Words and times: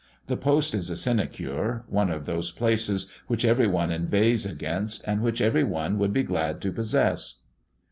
The 0.25 0.35
post 0.35 0.73
is 0.73 0.89
a 0.89 0.95
sinecure, 0.95 1.83
one 1.87 2.09
of 2.09 2.25
those 2.25 2.49
places 2.49 3.05
which 3.27 3.45
every 3.45 3.67
one 3.67 3.91
inveighs 3.91 4.47
against, 4.47 5.03
and 5.03 5.21
which 5.21 5.41
every 5.41 5.63
one 5.63 5.99
would 5.99 6.11
be 6.11 6.23
glad 6.23 6.59
to 6.61 6.71
possess. 6.71 7.35